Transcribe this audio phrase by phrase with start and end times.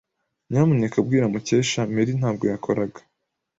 [0.49, 2.99] Nyamuneka bwira Mukesha Mary ntabwo yakoraga